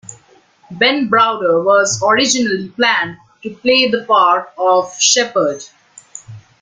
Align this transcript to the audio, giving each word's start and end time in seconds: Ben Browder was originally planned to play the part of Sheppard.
Ben 0.71 1.11
Browder 1.11 1.63
was 1.63 2.01
originally 2.03 2.69
planned 2.69 3.17
to 3.43 3.53
play 3.57 3.87
the 3.87 4.03
part 4.05 4.51
of 4.57 4.91
Sheppard. 4.99 5.61